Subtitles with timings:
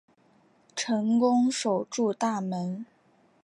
[0.75, 2.87] 成功守住大门